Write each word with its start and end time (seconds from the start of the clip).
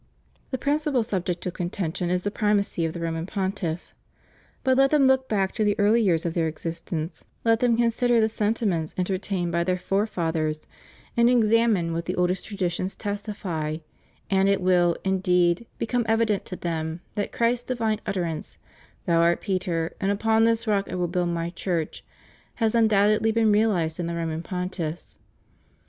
The 0.49 0.57
principal 0.57 1.03
subject 1.03 1.45
of 1.45 1.53
contention 1.53 2.09
is 2.09 2.23
the 2.23 2.31
primacy 2.31 2.85
of 2.85 2.93
the 2.93 2.99
Roman 2.99 3.27
Pontiff. 3.27 3.93
But 4.63 4.75
let 4.75 4.89
them 4.89 5.05
look 5.05 5.29
back 5.29 5.51
to 5.51 5.63
the 5.63 5.77
early 5.77 6.01
years 6.01 6.25
of 6.25 6.33
their 6.33 6.47
existence, 6.47 7.25
let 7.45 7.59
them 7.59 7.77
consider 7.77 8.19
the 8.19 8.27
sentiments 8.27 8.95
entertained 8.97 9.51
by 9.51 9.63
their 9.63 9.77
forefathers, 9.77 10.61
and 11.15 11.29
examine 11.29 11.93
what 11.93 12.05
the 12.05 12.13
THE 12.13 12.17
REUNION 12.19 12.31
OF 12.31 12.37
CHRISTENDOM. 12.41 12.89
307 12.97 13.29
oldest 13.29 13.43
traditions 13.45 13.75
testify, 13.75 13.77
and 14.31 14.49
it 14.49 14.59
will, 14.61 14.97
indeed, 15.03 15.67
become 15.77 16.03
evi 16.05 16.25
dent 16.25 16.45
to 16.45 16.55
them 16.55 17.01
that 17.13 17.31
Christ's 17.31 17.67
divine 17.67 18.01
utterance, 18.07 18.57
Thou 19.05 19.21
art 19.21 19.39
Peter, 19.39 19.93
and 20.01 20.09
upon 20.11 20.45
this 20.45 20.65
rock 20.65 20.91
I 20.91 20.95
will 20.95 21.09
build 21.09 21.29
My 21.29 21.51
Church, 21.51 22.03
has 22.55 22.73
un 22.73 22.89
doubtedly 22.89 23.31
been 23.31 23.51
realized 23.51 23.99
in 23.99 24.07
the 24.07 24.15
Roman 24.15 24.41
Pontiffs. 24.41 25.19